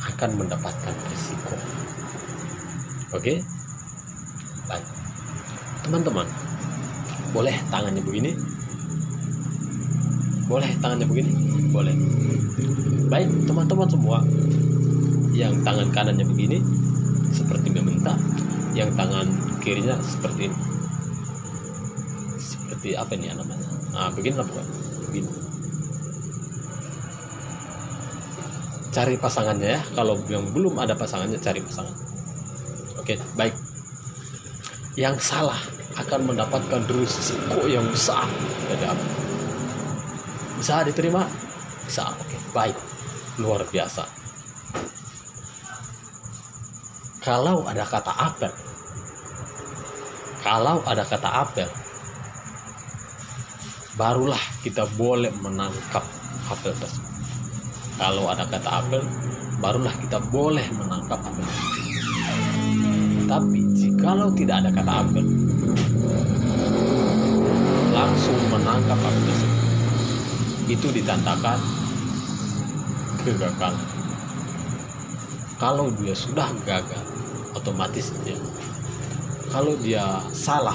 akan 0.06 0.30
mendapatkan 0.38 0.94
risiko. 1.10 1.58
Oke? 3.10 3.42
Baik. 4.70 4.86
Teman-teman, 5.82 6.30
boleh 7.32 7.56
tangannya 7.72 8.02
begini? 8.04 8.30
Boleh 10.46 10.70
tangannya 10.78 11.06
begini? 11.08 11.32
Boleh. 11.72 11.94
Baik, 13.08 13.28
teman-teman 13.48 13.88
semua 13.88 14.18
yang 15.32 15.56
tangan 15.64 15.88
kanannya 15.92 16.28
begini 16.28 16.60
seperti 17.32 17.72
meminta, 17.72 18.16
yang 18.76 18.92
tangan 18.92 19.24
kirinya 19.64 19.96
seperti 20.04 20.52
ini. 20.52 20.58
Seperti 22.36 22.88
apa 22.96 23.12
ini 23.16 23.32
namanya? 23.32 23.68
Nah, 23.96 24.08
beginilah 24.12 24.44
bukan? 24.44 24.66
Begini. 25.08 25.52
cari 28.92 29.16
pasangannya 29.16 29.80
ya 29.80 29.80
kalau 29.96 30.20
yang 30.28 30.52
belum 30.52 30.76
ada 30.76 30.92
pasangannya 30.92 31.40
cari 31.40 31.64
pasangan 31.64 31.96
oke 33.00 33.16
baik 33.40 33.56
yang 35.00 35.16
salah 35.16 35.56
akan 35.98 36.20
mendapatkan 36.32 36.82
risiko 36.88 37.68
yang 37.68 37.84
besar 37.92 38.28
dari 38.68 38.86
bisa 40.56 40.86
diterima? 40.86 41.26
Bisa. 41.82 42.06
Oke 42.06 42.38
baik. 42.54 42.76
Luar 43.42 43.66
biasa. 43.66 44.06
Kalau 47.22 47.66
ada 47.66 47.86
kata 47.86 48.12
apel 48.14 48.52
kalau 50.42 50.82
ada 50.82 51.06
kata 51.06 51.30
apel 51.30 51.70
barulah 53.94 54.40
kita 54.66 54.88
boleh 54.98 55.30
menangkap 55.38 56.02
apel 56.50 56.74
tersebut. 56.76 57.12
Kalau 58.00 58.26
ada 58.26 58.48
kata 58.48 58.82
apel, 58.82 59.04
barulah 59.62 59.94
kita 60.00 60.18
boleh 60.32 60.64
menangkap 60.74 61.22
apel. 61.22 61.46
Tapi 63.30 63.61
kalau 64.02 64.34
tidak 64.34 64.66
ada 64.66 64.70
kata 64.74 64.92
ambil 65.06 65.24
langsung 67.94 68.38
menangkap 68.50 68.98
tersebut. 68.98 69.60
Itu 70.66 70.90
ditandakan 70.90 71.58
kegagalan 73.22 73.78
kalau 75.62 75.94
dia 75.94 76.10
sudah 76.18 76.50
gagal 76.66 77.06
otomatis 77.54 78.10
dia 78.26 78.34
kalau 79.54 79.78
dia 79.78 80.02
salah 80.34 80.74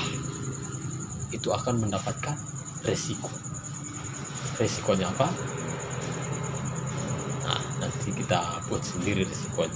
itu 1.36 1.52
akan 1.52 1.84
mendapatkan 1.84 2.40
resiko. 2.88 3.28
Resikonya 4.56 5.12
apa? 5.12 5.28
Nah 7.44 7.62
nanti 7.84 8.16
kita 8.16 8.64
buat 8.72 8.80
sendiri 8.80 9.28
resikonya. 9.28 9.76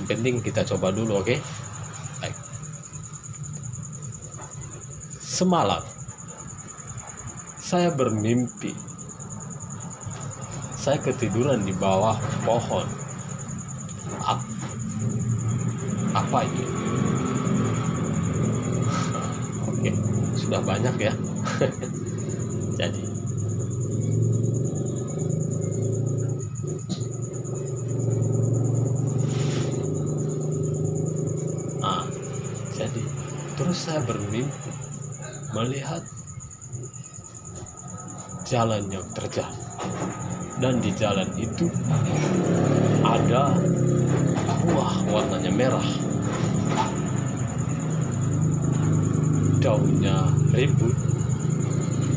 Yang 0.00 0.06
penting 0.08 0.34
kita 0.40 0.64
coba 0.64 0.88
dulu 0.94 1.20
oke? 1.20 1.36
baik 1.36 1.69
semalam. 5.40 5.80
Saya 7.56 7.88
bermimpi. 7.88 8.76
Saya 10.76 11.00
ketiduran 11.00 11.64
di 11.64 11.72
bawah 11.72 12.20
pohon. 12.44 12.84
Ap- 14.20 14.44
apa 16.10 16.42
ini 16.42 16.66
oke 19.70 19.90
sudah 20.36 20.60
banyak 20.60 20.94
ya. 21.00 21.14
Jadi. 22.80 23.04
Ah 31.80 32.04
jadi. 32.76 33.02
Terus 33.56 33.78
saya 33.78 34.04
bermimpi 34.04 34.89
melihat 35.54 36.02
jalan 38.46 38.86
yang 38.90 39.06
terjal. 39.14 39.50
Dan 40.60 40.76
di 40.84 40.92
jalan 40.92 41.30
itu 41.40 41.72
ada 43.00 43.56
buah 44.66 44.94
warnanya 45.08 45.52
merah. 45.54 45.88
Daunnya 49.60 50.24
ribut 50.52 50.96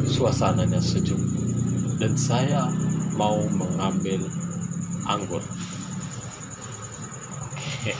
suasananya 0.07 0.79
sejuk 0.79 1.19
dan 1.99 2.15
saya 2.19 2.67
mau 3.15 3.39
mengambil 3.55 4.27
anggur. 5.07 5.43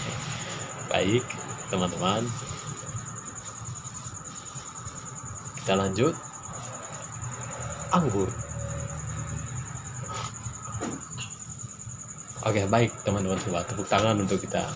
Baik 0.92 1.24
teman-teman 1.72 2.28
kita 5.74 5.90
lanjut 5.90 6.14
anggur 7.90 8.30
Oke, 12.46 12.62
baik 12.70 12.94
teman-teman 13.02 13.40
coba 13.42 13.64
tepuk 13.66 13.88
tangan 13.88 14.20
untuk 14.20 14.36
kita. 14.36 14.68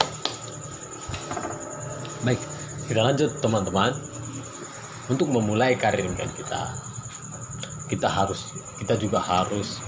Baik, 2.23 2.39
kita 2.87 3.03
lanjut 3.03 3.29
teman-teman. 3.43 3.91
Untuk 5.11 5.27
memulai 5.27 5.75
karir 5.75 6.07
impian 6.07 6.31
kita, 6.31 6.73
kita 7.91 8.07
harus, 8.07 8.55
kita 8.79 8.95
juga 8.95 9.19
harus 9.19 9.83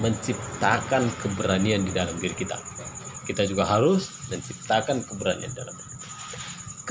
menciptakan 0.00 1.12
keberanian 1.20 1.84
di 1.84 1.92
dalam 1.92 2.16
diri 2.16 2.32
kita. 2.32 2.56
Kita 3.28 3.44
juga 3.44 3.68
harus 3.68 4.08
menciptakan 4.32 5.04
keberanian 5.04 5.52
dalam 5.52 5.76
diri 5.76 5.92
kita. 5.92 6.16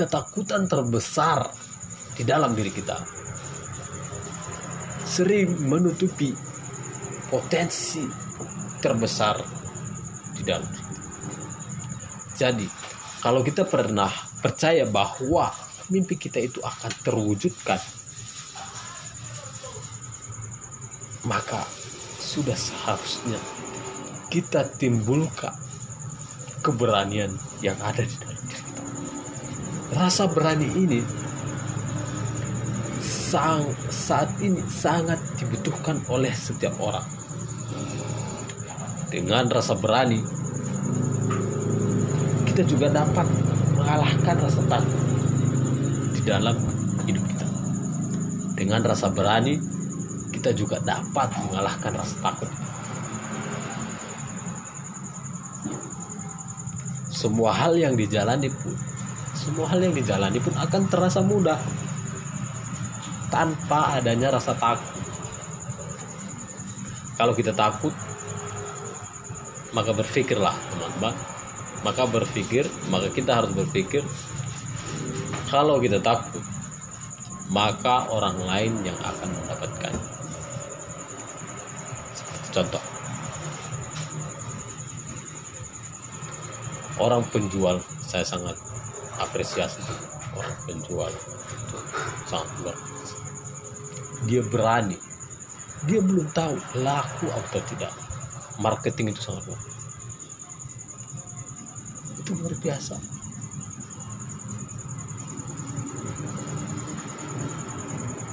Ketakutan 0.06 0.70
terbesar 0.70 1.50
di 2.14 2.22
dalam 2.22 2.54
diri 2.54 2.70
kita 2.70 3.21
sering 5.12 5.68
menutupi 5.68 6.32
potensi 7.28 8.00
terbesar 8.80 9.36
di 10.32 10.40
dalam. 10.40 10.72
Jadi, 12.32 12.64
kalau 13.20 13.44
kita 13.44 13.68
pernah 13.68 14.08
percaya 14.40 14.88
bahwa 14.88 15.52
mimpi 15.92 16.16
kita 16.16 16.40
itu 16.40 16.64
akan 16.64 16.92
terwujudkan, 17.04 17.76
maka 21.28 21.60
sudah 22.16 22.56
seharusnya 22.56 23.36
kita 24.32 24.64
timbulkan 24.80 25.52
keberanian 26.64 27.36
yang 27.60 27.76
ada 27.84 28.00
di 28.00 28.16
dalam 28.16 28.40
diri 28.48 28.64
kita. 28.64 28.82
Rasa 29.92 30.24
berani 30.24 30.72
ini 30.72 31.21
sang, 33.32 33.64
saat 33.88 34.28
ini 34.44 34.60
sangat 34.68 35.16
dibutuhkan 35.40 35.96
oleh 36.12 36.28
setiap 36.36 36.76
orang. 36.76 37.04
Dengan 39.08 39.48
rasa 39.48 39.72
berani 39.72 40.20
kita 42.44 42.68
juga 42.68 42.92
dapat 42.92 43.24
mengalahkan 43.72 44.36
rasa 44.36 44.60
takut 44.68 45.00
di 46.12 46.20
dalam 46.28 46.60
hidup 47.08 47.24
kita. 47.24 47.46
Dengan 48.52 48.84
rasa 48.84 49.08
berani 49.08 49.56
kita 50.28 50.52
juga 50.52 50.76
dapat 50.84 51.32
mengalahkan 51.48 51.92
rasa 51.96 52.16
takut. 52.20 52.52
Semua 57.08 57.56
hal 57.56 57.80
yang 57.80 57.96
dijalani 57.96 58.52
pun 58.52 58.76
semua 59.32 59.72
hal 59.72 59.80
yang 59.80 59.96
dijalani 59.96 60.36
pun 60.36 60.52
akan 60.52 60.84
terasa 60.92 61.24
mudah 61.24 61.56
tanpa 63.32 63.96
adanya 63.96 64.36
rasa 64.36 64.52
takut. 64.52 65.00
Kalau 67.16 67.32
kita 67.32 67.56
takut 67.56 67.96
maka 69.72 69.96
berpikirlah 69.96 70.52
teman-teman. 70.52 71.16
Maka 71.82 72.06
berpikir 72.06 72.68
maka 72.92 73.10
kita 73.10 73.42
harus 73.42 73.50
berpikir 73.56 74.04
kalau 75.50 75.82
kita 75.82 75.98
takut 75.98 76.44
maka 77.50 78.06
orang 78.12 78.36
lain 78.44 78.72
yang 78.84 78.96
akan 79.00 79.28
mendapatkan. 79.32 79.92
Seperti 82.14 82.48
contoh. 82.52 82.84
Orang 87.00 87.24
penjual 87.32 87.82
saya 88.04 88.22
sangat 88.22 88.54
apresiasi 89.18 90.11
orang 90.36 90.56
penjual. 90.64 91.12
Itu 91.12 91.78
sangat 92.28 92.48
luar 92.62 92.76
biasa 92.76 93.16
dia 94.22 94.42
berani. 94.46 94.98
Dia 95.90 95.98
belum 95.98 96.30
tahu 96.30 96.54
laku 96.78 97.26
atau 97.26 97.60
tidak. 97.66 97.90
Marketing 98.62 99.10
itu 99.10 99.18
sangat 99.18 99.50
luar 99.50 99.62
itu 102.22 102.38
luar 102.38 102.54
biasa. 102.54 102.94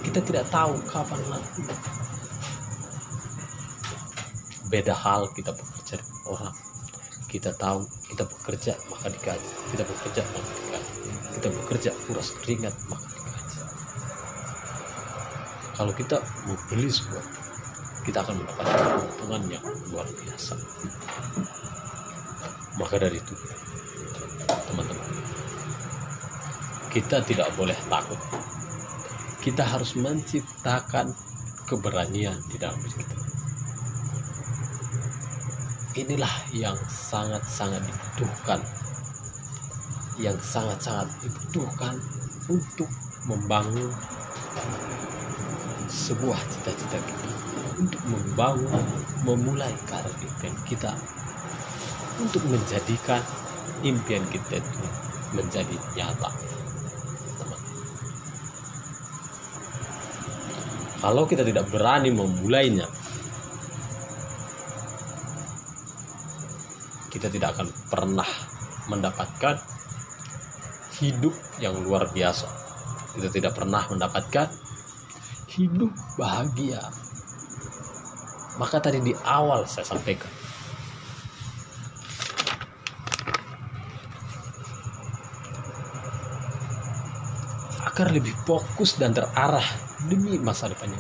Kita 0.06 0.20
tidak 0.22 0.46
tahu 0.54 0.74
kapan 0.86 1.22
laku. 1.26 1.62
Beda 4.70 4.94
hal 4.94 5.26
kita 5.34 5.50
bekerja 5.58 5.98
orang. 6.30 6.54
Kita 7.26 7.50
tahu 7.58 7.86
kita 8.10 8.24
bekerja 8.26 8.74
maka 8.90 9.10
digaji 9.10 9.50
kita 9.70 9.84
bekerja 9.86 10.22
maka 10.26 10.40
digaji 10.42 10.69
kita 11.40 11.56
bekerja 11.56 11.92
kuras 12.04 12.36
keringat 12.44 12.76
maka 12.92 13.08
digaji 13.16 13.60
kalau 15.80 15.94
kita 15.96 16.20
membeli 16.44 16.92
sebuah 16.92 17.24
kita 18.04 18.26
akan 18.26 18.44
mendapatkan 18.44 18.84
keuntungan 19.00 19.44
yang 19.48 19.66
luar 19.92 20.08
biasa. 20.08 20.58
Maka 22.80 22.96
dari 22.96 23.22
itu 23.22 23.34
teman-teman 24.50 25.08
kita 26.90 27.22
tidak 27.22 27.54
boleh 27.54 27.78
takut. 27.86 28.18
Kita 29.40 29.64
harus 29.64 29.94
menciptakan 29.96 31.14
keberanian 31.70 32.36
di 32.50 32.58
dalam 32.58 32.76
diri 32.82 33.00
kita. 33.00 33.18
Inilah 36.02 36.34
yang 36.52 36.78
sangat-sangat 36.90 37.86
dibutuhkan 37.86 38.60
yang 40.20 40.36
sangat-sangat 40.36 41.08
dibutuhkan 41.24 41.96
untuk 42.52 42.92
membangun 43.26 43.88
sebuah 45.88 46.40
cita-cita 46.52 47.00
kita. 47.00 47.30
Untuk 47.80 48.04
membangun 48.12 48.84
memulai 49.24 49.72
karir 49.88 50.12
impian 50.20 50.56
kita. 50.68 50.92
Untuk 52.20 52.44
menjadikan 52.52 53.24
impian 53.80 54.28
kita 54.28 54.60
itu 54.60 54.84
menjadi 55.32 55.76
nyata. 55.96 56.30
Teman. 57.40 57.62
Kalau 61.00 61.24
kita 61.24 61.48
tidak 61.48 61.72
berani 61.72 62.12
memulainya 62.12 62.92
kita 67.10 67.28
tidak 67.32 67.58
akan 67.58 67.68
pernah 67.90 68.30
mendapatkan 68.86 69.79
hidup 71.00 71.34
yang 71.64 71.76
luar 71.82 72.12
biasa. 72.12 72.48
Kita 73.16 73.32
tidak 73.32 73.56
pernah 73.58 73.84
mendapatkan 73.90 74.48
hidup 75.56 75.92
bahagia. 76.20 76.84
Maka 78.60 78.84
tadi 78.84 79.00
di 79.00 79.16
awal 79.24 79.64
saya 79.66 79.88
sampaikan 79.88 80.28
agar 87.88 88.12
lebih 88.12 88.36
fokus 88.44 89.00
dan 89.00 89.16
terarah 89.16 89.64
demi 90.12 90.36
masa 90.40 90.68
depannya. 90.68 91.00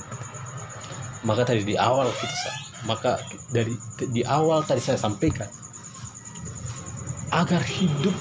Maka 1.27 1.43
tadi 1.43 1.67
di 1.67 1.75
awal 1.75 2.07
kita 2.15 2.69
maka 2.87 3.19
dari 3.51 3.75
di 4.15 4.23
awal 4.23 4.63
tadi 4.63 4.79
saya 4.79 4.95
sampaikan 4.95 5.47
agar 7.35 7.59
hidup 7.59 8.15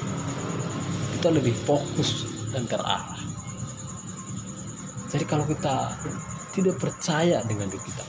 kita 1.19 1.35
lebih 1.35 1.51
fokus 1.67 2.31
dan 2.55 2.63
terarah. 2.71 3.19
Jadi 5.11 5.25
kalau 5.27 5.43
kita 5.51 5.91
tidak 6.55 6.79
percaya 6.79 7.43
dengan 7.43 7.67
diri 7.67 7.83
kita, 7.83 8.07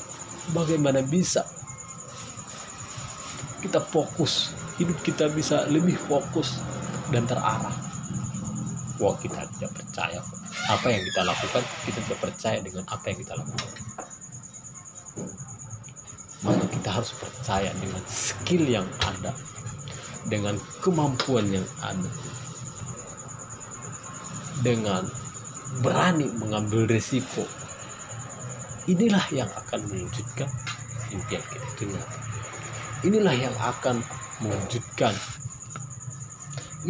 bagaimana 0.54 1.02
bisa 1.02 1.42
kita 3.66 3.82
fokus, 3.82 4.54
hidup 4.78 4.94
kita 5.02 5.26
bisa 5.34 5.66
lebih 5.74 5.98
fokus 5.98 6.62
dan 7.10 7.26
terarah? 7.26 7.74
Wah 9.02 9.18
kita 9.18 9.42
tidak 9.58 9.74
percaya 9.74 10.22
apa 10.70 10.88
yang 10.94 11.02
kita 11.02 11.22
lakukan, 11.26 11.64
kita 11.90 12.00
tidak 12.06 12.20
percaya 12.22 12.58
dengan 12.62 12.86
apa 12.94 13.06
yang 13.10 13.18
kita 13.26 13.34
lakukan. 13.42 13.72
Maka 16.46 16.64
kita 16.78 16.90
harus 16.94 17.12
percaya 17.18 17.74
dengan 17.82 18.06
skill 18.06 18.70
yang 18.70 18.86
ada, 19.02 19.34
dengan 20.30 20.62
kemampuan 20.86 21.50
yang 21.50 21.66
ada, 21.82 22.29
dengan 24.66 25.08
berani 25.84 26.28
mengambil 26.40 26.90
risiko. 26.90 27.46
Inilah 28.90 29.22
yang 29.30 29.50
akan 29.54 29.80
mewujudkan 29.88 30.50
impian 31.14 31.44
kita 31.46 31.68
itu. 31.78 31.84
Inilah 33.06 33.36
yang 33.38 33.56
akan 33.62 34.02
mewujudkan. 34.42 35.14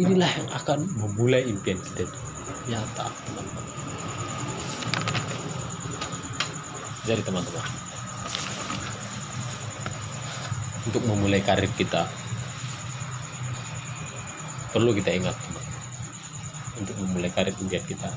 Inilah 0.00 0.30
yang 0.30 0.48
akan 0.54 0.78
memulai 0.96 1.44
impian 1.44 1.76
kita 1.76 2.08
itu 2.08 2.20
nyata, 2.70 3.06
teman-teman. 3.26 3.64
Jadi 7.04 7.22
teman-teman, 7.26 7.64
untuk 10.86 11.02
memulai 11.04 11.42
karir 11.44 11.68
kita 11.76 12.08
perlu 14.70 14.94
kita 14.94 15.10
ingat 15.12 15.34
teman 15.34 15.59
untuk 16.80 16.96
memulai 17.04 17.30
karir 17.30 17.54
impian 17.60 17.84
kita? 17.84 18.08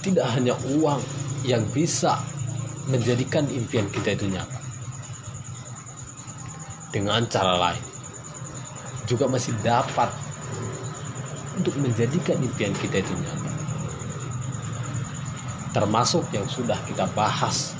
Tidak 0.00 0.26
hanya 0.36 0.56
uang 0.76 1.00
yang 1.44 1.64
bisa 1.72 2.20
menjadikan 2.88 3.48
impian 3.48 3.88
kita 3.88 4.16
itu 4.16 4.28
nyata. 4.28 4.60
Dengan 6.90 7.24
cara 7.30 7.54
lain 7.56 7.84
juga 9.08 9.26
masih 9.26 9.54
dapat 9.64 10.10
untuk 11.58 11.74
menjadikan 11.80 12.38
impian 12.40 12.72
kita 12.78 13.02
itu 13.02 13.12
nyata. 13.16 13.50
Termasuk 15.70 16.26
yang 16.34 16.46
sudah 16.50 16.78
kita 16.86 17.06
bahas 17.14 17.74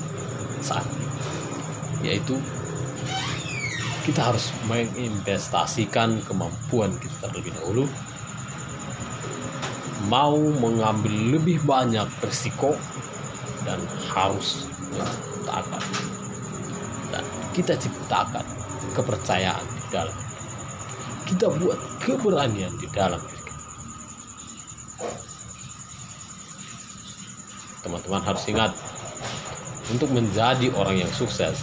saat 0.60 0.84
ini 0.84 1.08
yaitu 2.00 2.36
kita 4.08 4.32
harus 4.32 4.48
menginvestasikan 4.64 6.24
kemampuan 6.24 6.96
kita 6.96 7.28
terlebih 7.28 7.52
dahulu 7.60 7.84
mau 10.08 10.38
mengambil 10.38 11.36
lebih 11.36 11.60
banyak 11.66 12.06
risiko 12.24 12.72
dan 13.66 13.82
harus 14.08 14.70
menciptakan 14.96 15.82
dan 17.12 17.24
kita 17.52 17.74
ciptakan 17.76 18.46
kepercayaan 18.96 19.66
di 19.66 19.86
dalam. 19.92 20.16
Kita 21.28 21.46
buat 21.60 21.78
keberanian 22.02 22.74
di 22.80 22.88
dalam 22.90 23.20
teman-teman 27.80 28.22
harus 28.22 28.44
ingat 28.44 28.72
untuk 29.90 30.12
menjadi 30.12 30.68
orang 30.76 31.00
yang 31.00 31.10
sukses 31.10 31.58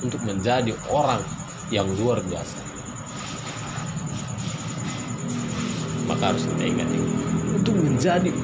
untuk 0.00 0.22
menjadi 0.22 0.72
orang 0.88 1.20
yang 1.74 1.90
luar 1.98 2.22
biasa 2.22 2.58
maka 6.06 6.32
harus 6.32 6.46
kita 6.46 6.64
ingat 6.64 6.88
ini 6.88 7.23
untuk 7.54 7.74
menjadi 7.78 8.34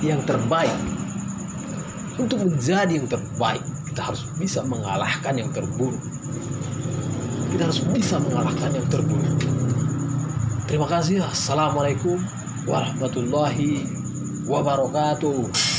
yang 0.00 0.22
terbaik. 0.22 0.78
Untuk 2.16 2.48
menjadi 2.48 2.96
yang 2.96 3.10
terbaik 3.10 3.60
kita 3.96 4.12
harus 4.12 4.28
bisa 4.36 4.60
mengalahkan 4.64 5.34
yang 5.40 5.48
terburuk. 5.52 6.04
Kita 7.52 7.64
harus 7.64 7.80
bisa 7.92 8.20
mengalahkan 8.20 8.76
yang 8.76 8.84
terburuk. 8.92 9.40
Terima 10.68 10.84
kasih. 10.84 11.24
Assalamualaikum 11.24 12.20
warahmatullahi 12.68 13.88
wabarakatuh 14.44 15.75